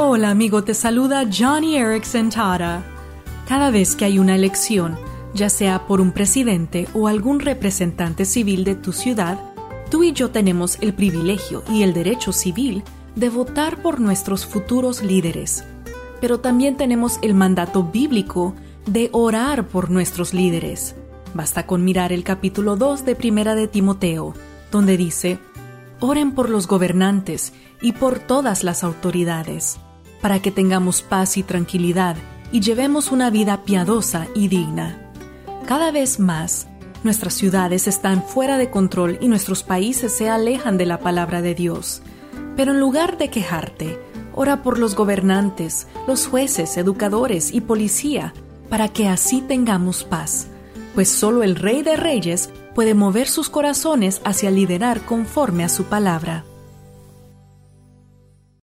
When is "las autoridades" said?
28.62-29.80